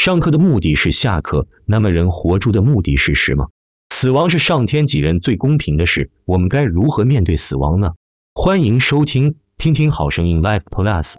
[0.00, 3.50] 上课的目的是下课，那么人活着的目的是什么？
[3.90, 7.90] 死亡是上天给人最公平的事，我们该如何面对死亡呢？
[8.32, 11.16] 欢迎收听听听好声音 Life Plus。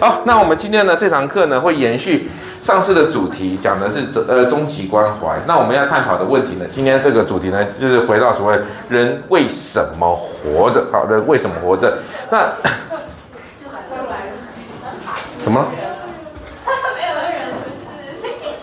[0.00, 2.30] 好，那我们今天呢这堂课呢会延续
[2.62, 5.36] 上次的主题，讲的是呃终极关怀。
[5.44, 8.56] 那我们要探讨的问题呢，今天这个主题呢就是回到所谓
[8.88, 10.84] 人为什么活着？
[10.92, 11.98] 好，人为什么活着？
[12.30, 12.46] 那
[15.42, 15.66] 什么？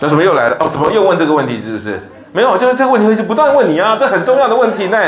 [0.00, 0.56] 那怎么又来了？
[0.60, 1.60] 哦，怎么又问这个问题？
[1.62, 2.00] 是不是？
[2.32, 4.98] 没有，就是这个问题会是不断问你啊，这很重要的问题呢。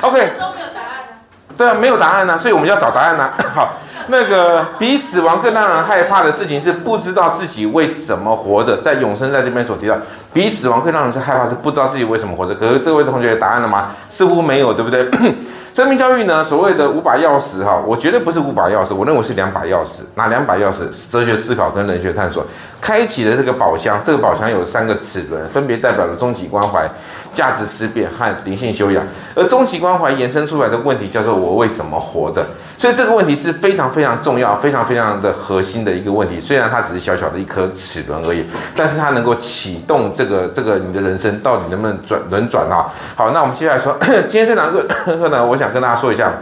[0.00, 0.32] OK。
[0.38, 1.14] 都没有答案呢。
[1.56, 3.32] 对啊，没有答案呢，所以我们要找答案呢。
[3.52, 3.74] 好。
[4.08, 8.80] 那个比死亡更让人害怕的事情是不知道自己为什么活着。
[8.82, 9.96] 在永生在这边所提到，
[10.32, 12.54] 比死亡更让人害怕是不知道自己为什么活着。
[12.54, 13.92] 可是各位同学有答案了吗？
[14.10, 15.08] 似乎没有，对不对？
[15.74, 20.02] 生命教育呢，所谓的五把钥匙哈，我绝对不是五把钥匙，我认为是两把钥匙。
[20.16, 20.80] 哪两把钥匙？
[21.10, 22.44] 哲学思考跟人学探索，
[22.78, 23.98] 开启了这个宝箱。
[24.04, 26.86] 这个宝箱有三个齿轮，分别代表了终极关怀。
[27.34, 29.02] 价值思辨和灵性修养，
[29.34, 32.44] 而终极关怀延伸出来的问题叫做“我为什么活着”。
[32.78, 36.40] 所以这个问题是非常非常重要、非常非常的核心的一个问题。
[36.40, 38.44] 虽然它只是小小的一颗齿轮而已，
[38.74, 42.90] 但是它能够启动这个这个你的人生到底能不能转轮转啊？
[43.14, 43.96] 好，那我们接下来说，
[44.28, 46.32] 今天这堂课呢， 我想跟大家说一下，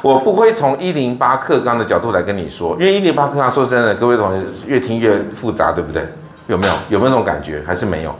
[0.00, 6.06] 我不会从一零八课纲的角度来跟你说，因为一零八课纲说真的，各位同学越听越复杂，对不对？
[6.46, 7.60] 有没有有没有那种感觉？
[7.66, 8.14] 还是没有？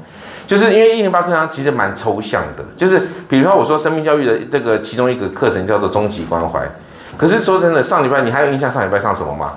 [0.46, 6.60] 就是因为一零八课纲其实蛮抽象的，就是比如说我说生命教育的这个其中一个课程叫做终极关怀，
[7.16, 9.52] 可是说真的，上礼拜你还有印象上礼拜上什么吗？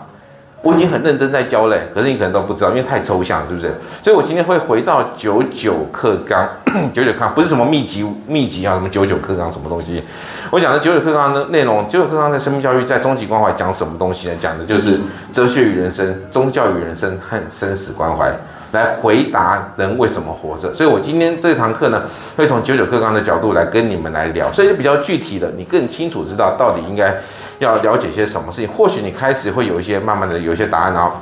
[0.62, 3.74] 我已经很认真在教嘞，可是你可能都不知道，因为太抽象，是不是？
[4.04, 6.46] 所以我今天会回到九九课纲，
[6.94, 10.04] 九九课纲不是什么秘籍秘籍啊，什么九九课纲什么东西？
[10.52, 14.34] 我讲的九九课纲的内容，九九课纲的生命教育在终极关怀讲什么东西呢？
[14.42, 15.00] 讲的就是
[15.32, 18.30] 哲学与人生、宗教与人生和生死关怀。
[18.72, 22.04] 来回答人为什么活着，所以我今天这堂课呢，
[22.36, 27.16] 会从九九课纲的角度来跟你们来聊，所以就比较具体的，你更清楚知道到底应该
[27.60, 31.14] 要了解些什么事情，或许你开始会有一些慢慢的有一些答案然后。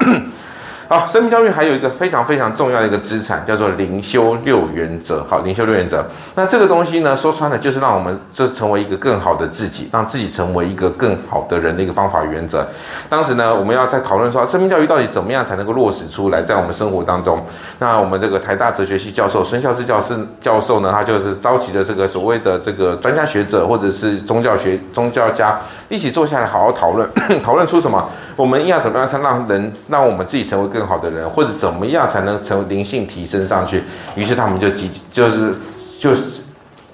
[0.90, 5.22] 好，生命教育还有一个非常非常重要的一个资产，叫做灵修六原则。
[5.30, 6.02] 好，灵修六原则，
[6.34, 12.66] 那这个东西呢，说穿了就是让我们这成为一个更好的自己，让自己成为一个更好的人的一个方法原则。
[13.10, 17.38] 当时呢，我们要在讨论说，生命教育到底怎么样才能够落实出来在我们生活当中。
[17.80, 25.60] 那我们这个台大哲学系教授孙孝志教授教授呢，他就是召集的这个所谓的这个专家学者或者是宗教学宗教家
[25.90, 27.06] 一起坐下来好好讨论，
[27.44, 28.10] 讨论出什么？
[28.38, 33.84] 我们要怎么样才让人让我们自己成为更好的人，或者怎么样才能成为灵性提升上去？
[34.16, 35.54] 于是他们就集就是
[36.00, 36.22] 就是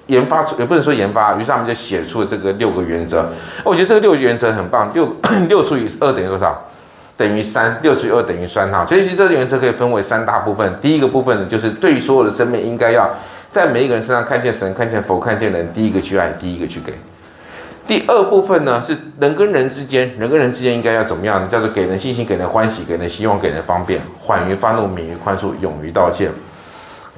[0.07, 3.29] 研发出，也不能说研发，于是他们就写出了这个六个原则。
[3.63, 5.13] 我觉得这个六个原则很棒，六
[5.49, 6.57] 六除以二等于多少？
[7.17, 8.85] 等于三，六除以二等于三哈。
[8.85, 10.73] 所以其实这个原则可以分为三大部分。
[10.81, 13.09] 第一个部分呢，就是对于所有的生命，应该要
[13.51, 16.93] 在每一个人身上看见神，看见佛，看见人，第一个去爱，第一个去给。
[17.85, 21.47] 第二部分呢，是人跟人之间，人跟人之间应该要怎么样呢？
[21.51, 26.31] 叫做给人信心，给人欢喜，给人希望，给人方便，缓于发怒，免于宽恕，勇于道歉。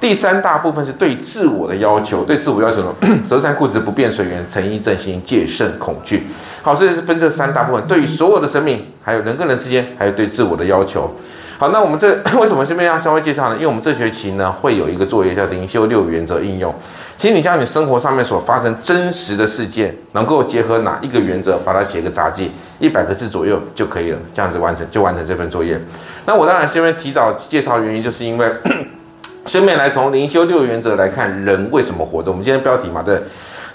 [0.00, 2.94] 第三大部分是对自我的要求，对自我要求呢，
[3.28, 6.26] 择善固执，不变随缘，诚意正心，戒慎恐惧。
[6.62, 11.14] 好，这是分这三大部分，对于所有的生命，还有人跟人之间，还有对自我的要求。
[11.58, 13.54] 好，那我们这 为什么这边要稍微介绍呢？
[13.54, 16.74] 因为我们这学期呢，会有一个作业叫灵修六原则应用。
[17.18, 25.80] 请你将你生活上面所发生真实的事件，能够结合哪一个原则，把它写个杂记，一百个字左右就可以了，这样子完成就完成这份作业。
[26.26, 28.52] 那我当然先为提早介绍原因，就是因为
[29.46, 32.30] 顺便来从灵修六原则来看人为什么活着。
[32.30, 33.20] 我们今天标题嘛，对。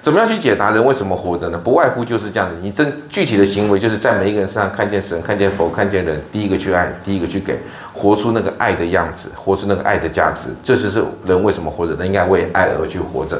[0.01, 1.59] 怎么样去解答人为什么活着呢？
[1.63, 7.59] 不外乎就是这样子，你真具体的行为就是在每一个人身上看见神，看见佛，看见人，第一个去爱，第一个去给，
[7.93, 13.39] 活出那个爱的样子，活出那个爱的价值，这就是人为什么活着，人应该为爱而去活着，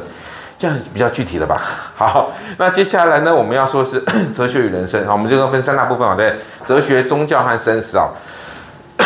[0.56, 1.62] 这样比较具体了吧？
[1.96, 4.00] 好，那接下来呢，我们要说是
[4.32, 6.32] 哲学与人生，好，我们就分三大部分啊，对，
[6.64, 8.08] 哲学、宗教和生死啊。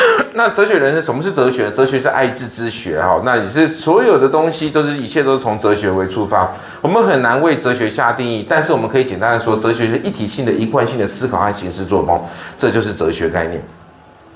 [0.35, 1.71] 那哲学人生，什么是哲学？
[1.71, 3.21] 哲学是爱智之学哈。
[3.25, 6.53] 那也是所有的东西都是一切都是从哲学为出发。
[6.83, 12.21] 我们很难为哲学下定义，但是我们可以简单的说，哲学是一体性的一贯性的思考和行事作风，
[12.59, 13.63] 这就是哲学概念。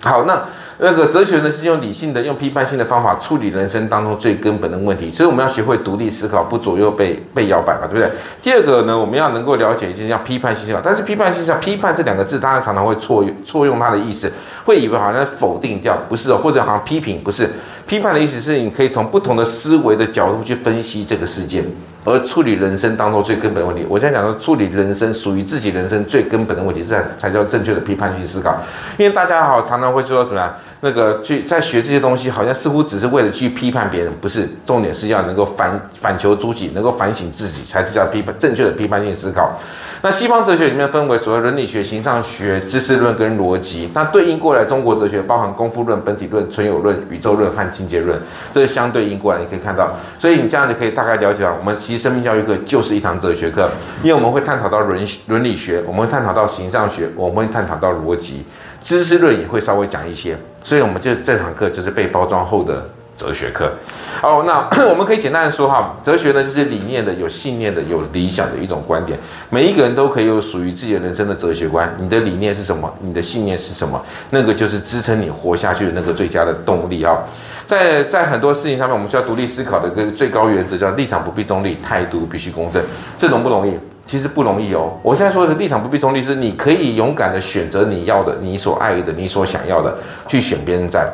[0.03, 0.43] 好，那
[0.83, 5.11] 那个哲学呢，是用理性的、用批判性的方法处理人生当中最根本的问题。
[5.11, 8.11] 所以我们要学会独立思考，不左右被被摇摆嘛，对不对？
[8.41, 10.81] 第二个呢，我们要能够了解一些叫批判性思考。
[10.83, 14.33] 但是批判性思考，批判这两个字，大家常常会错用错用它的意思，
[14.65, 17.51] 会以为好像否定掉，不是哦，或者好像批评，不是。
[17.87, 21.63] 批判的意思是你可以从不同的思维的角度去分析这个世界。
[22.03, 28.57] 而处理人生当中最根本的问题，我现在讲说处理人生属于自己人生最根本的问题，这才叫正确的批判性思考。
[28.97, 30.51] 因为大家好常常会说什么？
[30.81, 39.59] 那个去在学这些东西，好像似乎只是为了去批判别人，不是，重点是要能够反反求诸己，能够反省自己，才是叫批判正确的批判性思考。
[40.03, 43.91] 那西方哲学里面分为所谓伦理学、形上学、知识论跟逻辑。
[43.93, 48.19] 那对应过来，中国哲学包含功夫论、本体论、存有论、宇宙论和境界论，
[48.55, 49.95] 这是相对应过来，你可以看到。
[50.19, 53.69] 所以你这样子可以大概了解到，我们其实生命教育课就是一堂哲学课，
[54.03, 58.47] 因为我们会探讨到伦伦理学，我们会探讨到形上学，我们会探讨到逻辑，
[58.83, 60.35] 知识论也会稍微讲一些。
[60.65, 62.89] 所以我们就这堂课就是被包装后的。
[63.21, 63.71] 哲学课，
[64.19, 69.19] 好，那 我们可以简单的说哈，哲学呢就是理念的、有信念的、有理想的一种观点。
[69.51, 71.95] 每一个人都可以有属于自己的人生的哲学观。
[72.01, 72.91] 你的理念是什么？
[72.99, 74.03] 你的信念是什么？
[74.31, 77.19] 那个就是支撑你活下去的那个最佳的动力啊。
[77.67, 82.83] 在在很多事情上面，我们需要独立思考的一个最高原则叫立场不必中立，态度必须公正。
[83.19, 83.79] 这容不容易？
[84.11, 84.99] 其实不容易哦。
[85.05, 89.97] 我现在说的立场不必中立，是你可以勇敢的选择你要的、你所爱的、你所想要的，
[90.27, 91.09] 去选别人站。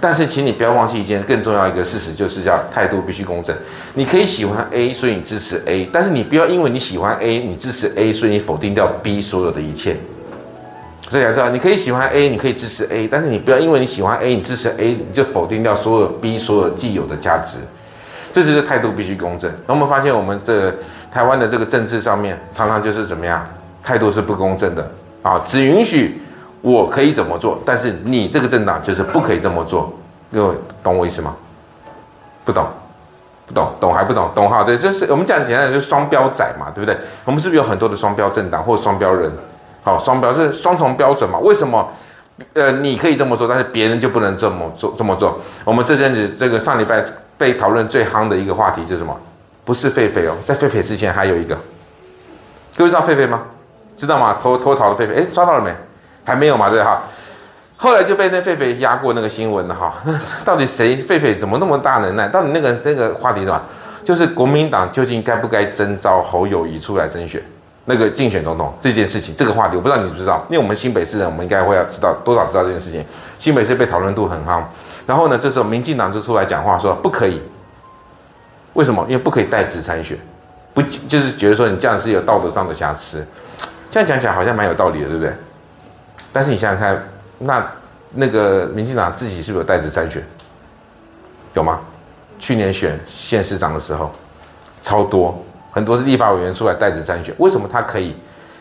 [0.00, 3.54] 但是，请你不要忘记一件更重要一个事实，就是叫态度必须公正。
[3.92, 9.96] 你可以喜欢 A，所以你支持 A，但是你不要因为你喜欢 A，你支持 A，所以你否定掉 B 所有的一切。
[11.10, 17.58] 所以要知道，你可以喜欢 A，你可以支持 A，但是你不要因为你喜欢 A，你支持 A，你就否定掉所有 B 所有既有的价值。
[18.32, 19.50] 这就是态度必须公正。
[19.66, 20.72] 那我们发现，我们这
[21.12, 23.46] 台湾的这个政治上面，常常就是怎么样，
[23.82, 24.90] 态度是不公正的
[25.22, 26.22] 啊，只允许。
[26.60, 29.96] 我可以怎么做，但是你这个政党就是不可以这么做。
[30.32, 31.32] 各位懂我意思吗？
[32.44, 32.66] 不懂，
[33.46, 34.28] 不懂，懂还不懂？
[34.34, 34.64] 懂哈？
[34.64, 36.98] 对，就是我们讲简单的，就是双标仔嘛，对不对？
[37.24, 39.30] 我们是不是有很多的双标政党或双标人？
[39.84, 41.38] 好，双标是双重标准嘛？
[41.38, 41.88] 为什么？
[42.54, 44.92] 呃，你可以这么做，但是别人就不能这么做？
[44.98, 45.38] 这么做？
[45.64, 47.04] 我们这阵子这个上礼拜
[47.38, 49.16] 被讨论最夯的一个话题是什么？
[49.68, 51.54] 不是狒狒哦，在狒狒之前还有一个，
[52.74, 53.42] 各位知道狒狒吗？
[53.98, 54.34] 知道吗？
[54.40, 55.70] 脱脱逃的狒狒，哎，抓到了没？
[56.24, 56.70] 还没有嘛？
[56.70, 57.02] 对哈，
[57.76, 59.96] 后来就被那狒狒压过那个新闻了哈。
[60.04, 62.26] 那 到底谁狒狒怎么那么大能耐？
[62.28, 63.60] 到底那个那个话题是什么？
[64.06, 67.42] 就是国民党究竟该不该征召侯友谊出来争选
[67.84, 69.36] 那个竞选总统这件事情？
[69.36, 70.42] 这个话题我不知道你知不知道？
[70.48, 73.04] 因为我们新北市人，我们应该会要知道多少知道这件事情。
[73.38, 74.66] 新北市被讨论度很高，
[75.06, 77.42] 然后呢，这时候民进党就出来讲话说不可以。
[78.78, 79.04] 为什么？
[79.08, 80.16] 因为不可以代职参选，
[80.72, 83.26] 不就是觉得说你这样是有道德上的瑕疵？
[83.90, 85.32] 这样讲起来好像蛮有道理的，对不对？
[86.32, 87.02] 但是你想想看，
[87.38, 87.66] 那
[88.14, 90.24] 那个民进党自己是不是有代职参选？
[91.54, 91.80] 有吗？
[92.38, 94.12] 去年选县市长的时候，
[94.80, 97.34] 超多，很多是立法委员出来代职参选。
[97.38, 98.14] 为什么他可以？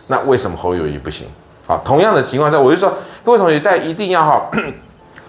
[0.07, 1.27] 那为什么侯友宜不行？
[1.67, 2.91] 好，同样的情况下，我就说，
[3.23, 4.49] 各位同学在一定要哈。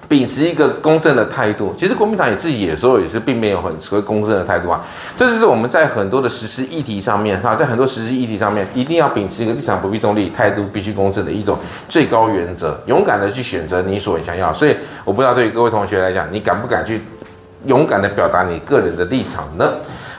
[0.08, 4.82] 秉持一个公正的态度，其实国民党也自己有时候也是并没有很持公正的态度啊。
[5.14, 11.58] 这就是我们在很多的实施议题上面哈，在很多实施议题上面，一定要秉持一个立场不必中立、态度必须公正的一种
[11.90, 14.52] 最高原则，勇敢的去选择你所想要。
[14.54, 14.74] 所以
[15.04, 17.02] 我不知道对于各位同学来讲，你敢不敢去
[17.66, 19.70] 勇敢的表达你个人的立场呢？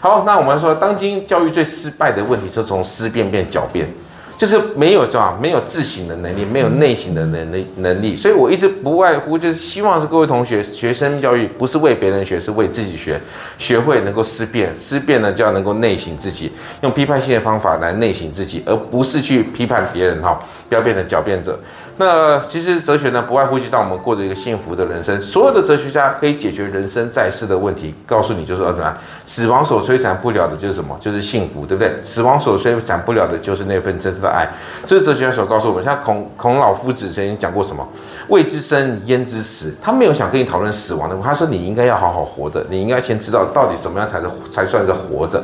[0.02, 3.92] 好，那我们说，当今教育最失败的问题，就从思辨变狡辩。
[4.40, 13.20] 就是没有是吧，没有自省的能力，没有内省的能力能力，所以我一直不外乎就是希望是各位同学学生教育，不是为别人学，是为自己学，
[13.58, 21.60] 学会能够思辨，思辨呢就要能够内省自己，用批判性的方法来内省自己，而不是去批判别人哈，不要变成狡辩者。
[22.02, 25.22] 那其实哲学呢，不外乎就让我们过着一个幸福的人生。
[25.22, 28.98] 所有的哲学家可以解决人生在世的问题，告诉你就是什么？
[29.28, 30.98] 死亡所摧残不了的就是什么？
[31.02, 31.92] 就是幸福，对不对？
[32.02, 34.48] 死亡所摧残不了的就是那份真实的爱。
[34.88, 35.84] 这是哲学家所告诉我们。
[35.84, 37.86] 像孔孔老夫子曾经讲过什么？
[38.30, 39.76] 未知生，焉知死？
[39.84, 45.44] 他没有想跟你讨论死亡的，他说你应该要好好活着，你应该先知道到底怎么样才是才算是活着。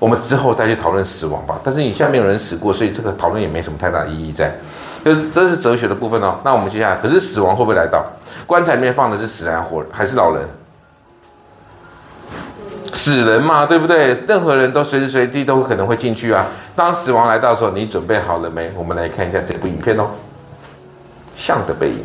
[0.00, 1.60] 我们之后再去讨论死亡吧。
[1.62, 4.52] 但是你现在没有人死过，所以这个讨论也没什么太大意义在。
[5.04, 6.38] 这是这是哲学的部分哦。
[6.44, 8.04] 那我们接下来，可是死亡会不会来到？
[8.46, 10.48] 棺材里面放的是死人还活人，还是老人？
[12.94, 14.14] 死人嘛，对不对？
[14.26, 16.46] 任何人都随时随地都可能会进去啊。
[16.74, 18.72] 当死亡来到的时候，你准备好了没？
[18.76, 20.04] 我们来看一下这部影片哦，
[21.36, 21.98] 《像的背影》。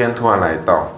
[0.00, 0.88] 天突然来到，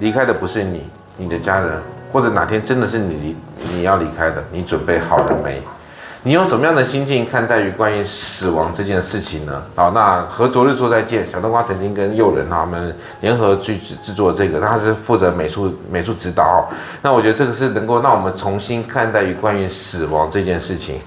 [0.00, 0.82] 离开的不是你，
[1.16, 1.70] 你的家人，
[2.12, 3.36] 或者哪天真的是你离
[3.74, 5.62] 你要离开的，你准备好了没？
[6.22, 9.62] 你用什么样的心境看待于关于死亡这件事情呢？
[9.74, 16.68] 好，那和昨日说再见，小冬瓜曾经跟诱人他们联合去制作这个，他是负责美术美术指导。
[17.00, 21.00] 那我觉得这个是能够让我们重新看待于关于死亡这件事情。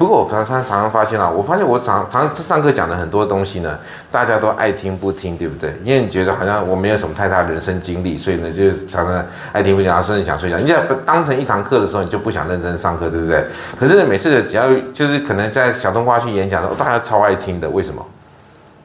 [0.00, 3.78] 不过我常常常常发现啊，我发现我常常上课讲的很多东西呢，
[4.10, 5.74] 大家都爱听不听，对不对？
[5.84, 10.56] 因为你觉得好像我没有什么太大的人生经历，所以呢，就常常爱听不听，甚至想睡觉。
[10.56, 13.44] 你要当成一堂课的时候，你就不想认真上课，对不对？
[13.78, 14.64] 可是每次只要
[14.94, 18.02] 就是可能在小冬瓜去演讲的时候，大家超爱听的，为什么？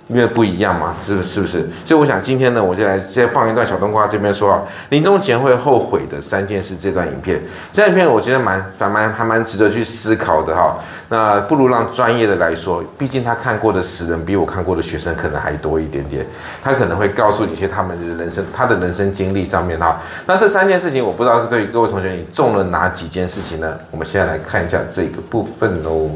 [0.07, 1.29] 因为不一样嘛，是不是？
[1.29, 1.69] 是不是？
[1.83, 7.41] 所以我想今天呢，我就来先放一段小冬瓜这边说啊，临终前会后悔的三件事这段影片。
[7.73, 10.77] 这段影片我觉得蛮还蛮还蛮值得去思考的哈。
[11.09, 16.25] 那不如让专业的来说，毕竟他看过的死人比我看过的学生可能还多一点点，
[16.63, 19.99] 他可能会告诉你一些他们的人生他的人生经历上面哈。
[20.25, 23.75] 那这三件事情，我不知道对于各位同学你中了哪几件事情呢？
[23.91, 26.09] 我们现在来看一下这个部分喽。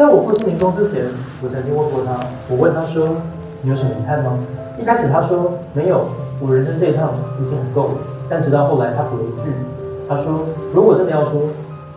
[0.00, 1.04] 在我父亲临终之前，
[1.42, 3.06] 我曾经问过他，我问他说
[3.60, 4.32] ：“你有什么遗憾吗？”
[4.80, 6.06] 一开始他说：“没有，
[6.40, 7.94] 我人生这一趟已经很够了。”
[8.26, 9.52] 但直到后来，他补了一句，
[10.08, 11.42] 他说：“如果真的要说，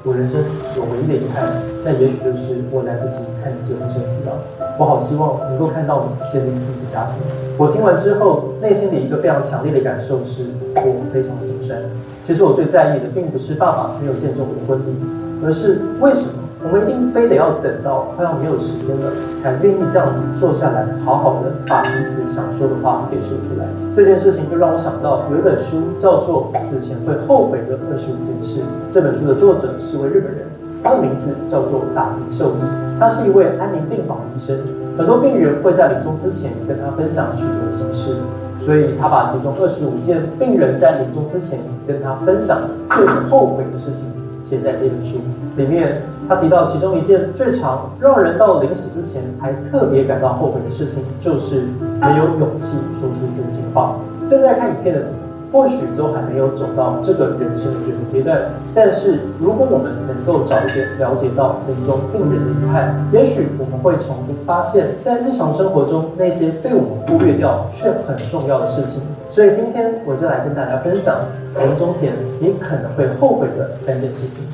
[0.04, 0.44] 我人生
[0.76, 1.48] 有唯一的遗憾，
[1.86, 4.36] 那也许就是我来不及看你结婚生子了。
[4.78, 7.24] 我好希望能够看到你建立自己的家庭。”
[7.58, 11.80] 我听完之后，内心里一个非常强烈的感受是，我非常的心酸。
[12.22, 14.94] 其实我最在意的，并不是爸爸没有见证我的婚礼，
[15.42, 16.43] 而是为什么？
[16.64, 23.66] 我们一定非得要等到快要没有时间了，才愿意这样子坐下来，好好的把彼此想说的话给说出来。
[23.94, 28.62] 这件事情就让我想到有一本书叫做《死前会后悔的二十五件事》。
[28.90, 30.48] 这本书的作者是位日本人，
[30.82, 34.58] 他的名字叫做大井秀一，他是一位安宁病房医生。
[34.98, 38.16] 很多病人会在临终之前跟他分享许多心事，
[38.62, 42.58] 所以他把其中二十五件病人在临终之前跟他分享
[42.92, 44.08] 最后悔的事情
[44.44, 45.20] 写在这本书
[45.56, 46.04] 里面。
[46.26, 51.66] 他提到其中一件最常让人到临死之前还特别感到后悔的事情，就是
[52.00, 53.98] 没有勇气说出真心话。
[54.26, 55.08] 正在看影片的你，
[55.52, 58.40] 或许都还没有走到这个人生的这个阶段。
[58.74, 69.04] 但是，如果我们能够早一点了解到临终病人的遗憾，也许我们会重新发现，在日常生活中那些被我们忽略掉却很重要的事情。
[69.30, 71.16] 所以今天我就来跟大家分享
[71.58, 74.48] 临终前你可能会后悔的三件事情。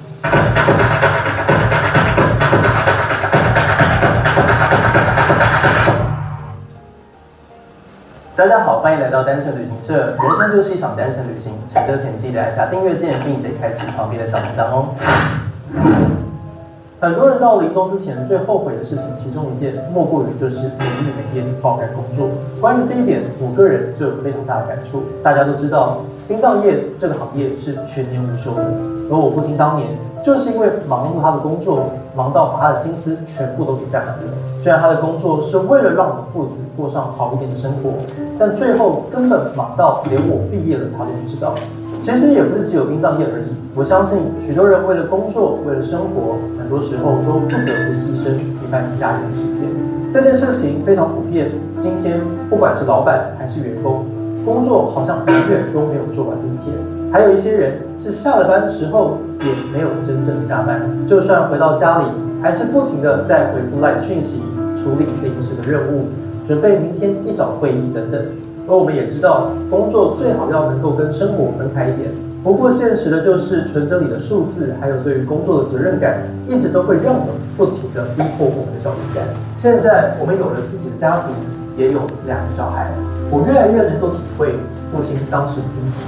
[8.35, 10.15] 大家好，欢迎来到单程旅行社。
[10.21, 16.18] 人生就是一场单身旅行，乘车前记得按下订阅键，并且开启旁边的小铃铛哦。
[17.01, 22.27] 很多人到临终之前最后悔的事情，其中一件莫过于就是没日没夜爆肝工作。
[22.59, 25.03] 关于这一点，我个人就有非常大的感触。
[25.23, 28.65] 大家都知道，殡葬业这个行业是全年无休的，
[29.09, 29.87] 而我父亲当年
[30.21, 31.85] 就是因为忙碌他的工作，
[32.17, 34.59] 忙到把他的心思全部都给在哪里了。
[34.59, 37.91] 虽然他的工作是为了让我们父子过上好一点的生活，
[38.37, 41.55] 但最后根本忙到连我毕业了他都不知道。
[41.99, 49.69] 其实也不是只有殡葬业而已，我相信许多人为了工作，为了生活，很多时候都不得不牺牲陪伴家人的时间。
[50.09, 51.51] 这件事情非常普遍。
[51.77, 54.05] 今天不管是老板还是员工，
[54.45, 56.73] 工作好像永远都没有做完的一天。
[57.11, 62.05] 还有一些人是下了班之后也没有真正下班，就算回到家里，
[62.41, 64.41] 还是不停地在回复来讯息。
[64.75, 66.05] 处理临时的任务，
[66.47, 68.25] 准备明天一早会议等等。
[68.69, 72.13] 而我们也知道，工作最好要能够跟生活分开一点。
[72.43, 79.25] 不过现实的就是，存折里的数字，还有对于工作的责任感，一直都会让我们不停地逼迫我们的小心肝。
[79.57, 81.33] 现在我们有了自己的家庭，
[81.75, 82.93] 也有两个小孩，
[83.31, 84.53] 我越来越能够体会
[84.93, 86.05] 父亲当时的心情。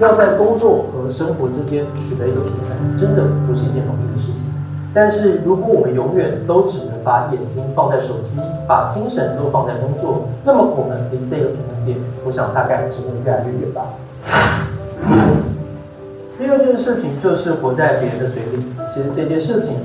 [0.00, 4.49] 要在工作和生活之间取得一个平衡，真的不是一件容易的事情。
[4.92, 13.86] 但是如果我们永远都只能把眼睛放在手机，把心神都放在工作，那么我们离这个平衡点，我想大概只会越来越远吧。
[16.36, 18.64] 第二件事情就是活在别人的嘴里。
[18.92, 19.76] 其实这件事情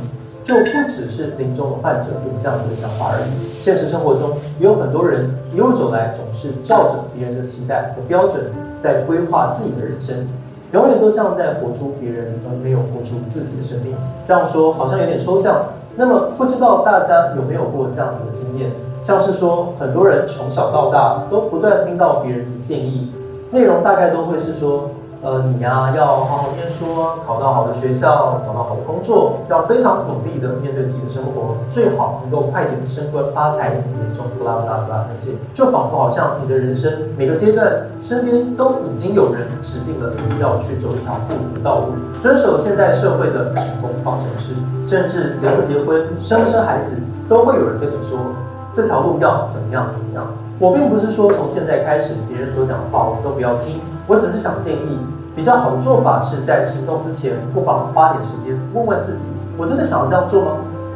[0.44, 3.30] 就不只是临终的患者有这样子的想法而已。
[3.60, 8.46] 现实生活中也有很多人一路走来，总是照着别人的期待和标准
[8.80, 10.28] 在规划自己的人生。
[10.76, 13.96] 永远都像在活出别人，而没有活出自己的生命。
[14.26, 15.68] 这样说好像有点抽象。
[15.96, 18.70] 那么不知道大家有没有过这样子的经验？
[19.00, 23.10] 像是说，很多人从小到大都不断听到别人的建议，
[23.52, 24.90] 内容大概都会是说。
[25.21, 26.86] 呃，你呀、要好好念书，
[27.25, 44.54] 考到好的学校，找到好的工作，要非常努力的面对自己的生活，最好能够快点升官发财，年终不拉不拉不拉那些，就仿佛好像你的人生每个阶段，身边都已经有人指定了你要去走一条不同的道路，遵守现代社会的成功方程式，
[44.86, 46.97] 甚至结不结婚，生不生孩子，
[47.28, 48.19] 都会有人跟你说
[48.71, 50.28] 这条路要怎么样怎么样。
[50.60, 55.00] 我并不是说从现在开始，别人所讲的话我都不要听，我只是想建议。
[55.36, 59.26] 比较好的做法是在行动之前，不妨花点时间问问自己：
[59.58, 60.52] 我真的想要这样做吗？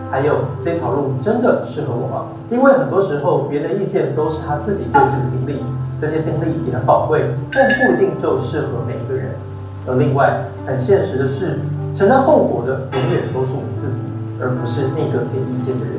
[0.10, 2.24] 还有这条路真的适合我吗？
[2.50, 5.62] 因为很多时候，别人的意见都是他自己过去的经历，
[5.98, 9.36] 这些经历也很宝贵，但不一定就适合每一个人。
[9.86, 11.60] 而另外，很现实的是，
[11.94, 14.04] 承担后果的永远都是我们自己，
[14.40, 15.96] 而不是那个给意见的人。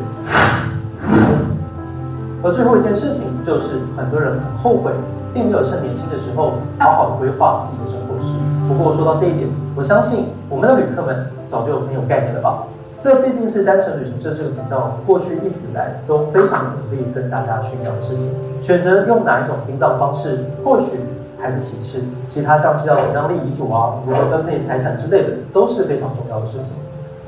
[2.43, 4.91] 而最后一件事情就是，很多人很后悔。
[5.33, 8.33] 并没有趁年轻的时候好好的规划自己的生活史。
[8.69, 12.65] 不过说到这一点，我相信我们的旅客们早就很有概念了吧？
[12.99, 18.35] 这毕竟是单程旅行社这个频道过去一直以来都非常努力跟大家宣扬的事情。
[18.61, 21.01] 选择用哪一种殡葬方式，或许
[21.41, 26.75] 还是其次，其他像是要怎样立遗嘱啊，如何分配财产之类的，都是非常重要的事情。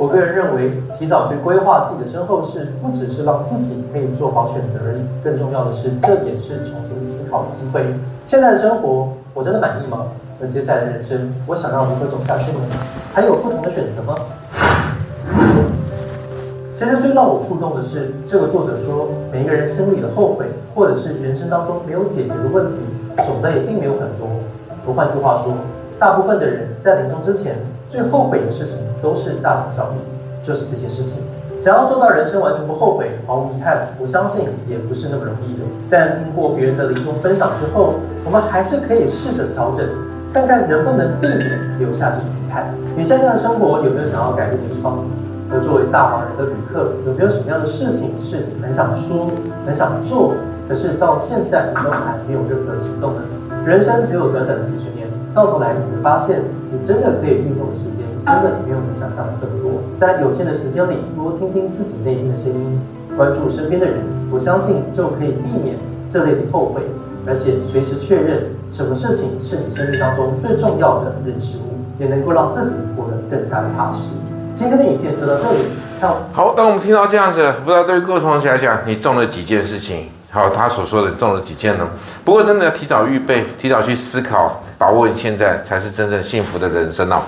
[0.02, 7.84] 我个人认为，提早去规划自己的身后事，不只是让自己可以做好选择而已，更重要的是，这也是重新思考的机会。
[8.24, 10.06] 现在的生活，我真的满意吗？
[10.42, 12.58] 而接下来的人生，我想要如何走下去呢？
[13.14, 14.16] 还有不同的选择吗？
[16.72, 22.74] 其实最让我触动的是，这个作者说，每一个人心里的后悔，或者是人生当中没有解决的问题，
[23.24, 24.26] 总的也并没有很多。
[24.84, 25.54] 我换句话说，
[25.96, 27.54] 大部分的人在临终之前，
[27.92, 29.96] 最后悔的事情都是大同小异，
[30.42, 31.22] 就是这些事情。
[31.60, 35.64] 想要做到人生完全不后悔、毫无遗憾，我相信也不是那么容易的。
[35.90, 39.86] 但听过别人的临终分享之后，我们还是可以试着调整，
[40.32, 42.74] 看看能不能避免留下这种遗憾。
[42.96, 45.04] 你现在的生活有没有想要改变的地方？
[45.52, 49.28] 而作为大忙人的旅客，有没有什么样的事情是你很想说、
[49.66, 50.32] 很想做，
[50.66, 53.20] 可是到现在你都还没有任何行动呢？
[53.66, 56.40] 人生只有短短几十年，到头来你会发现。
[56.72, 59.72] 你真的可以运用的时间，真的没有你想象的这么多。
[59.98, 62.80] 在有限的时间里，多听听自己内心的声音，
[63.14, 63.96] 关注身边的人，
[64.32, 65.76] 我相信就可以避免
[66.08, 66.80] 这类的后悔，
[67.26, 74.08] 而且随时确认什么事情是你生命当中最重要的人事物，也能够让自己活得更加的踏实。
[74.54, 75.58] 今天的影片就到这里，
[76.00, 76.54] 看好。
[76.54, 80.08] 当我们听到这样子，不知道对于各位同学来讲，你中了几件事情？
[80.30, 81.86] 好，他所说的中了几件呢？
[82.24, 87.22] 不过真的要提早预备，提早去思考，把握你现在才是真正幸福的人生哦。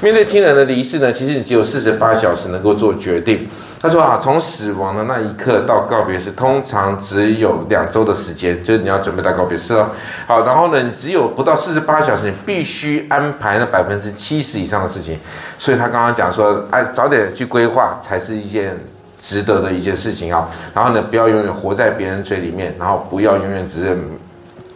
[0.00, 3.48] 面对亲人的离世呢，其实你只有四十八小时能够做决定。
[3.80, 9.88] 他说啊，从死亡的那一刻到告别式，通常只有两周的时间，就是你要准备到告别式哦。
[10.28, 15.18] 好，然后呢，你只有不到四十八小时，你必须安排那百分之七十以上的事情。
[15.58, 18.78] 所以他刚刚讲说，哎，早点去规划才是一件。
[19.22, 23.98] 值得的一件事情啊，然后呢，不要永远活在别人嘴里面，然后不要永远只是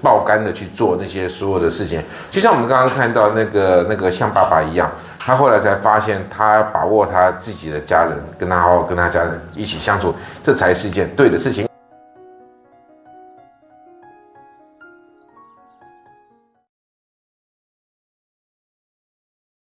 [0.05, 2.01] 爆肝的去做那些所有的事情。
[2.31, 4.89] 就像我们刚刚看到那个那个像爸爸一样，
[5.19, 10.15] 他后来才发现，他把握他自己的家人，跟他好好跟他家人一起相处，
[10.45, 11.67] 这才是一件对的事情。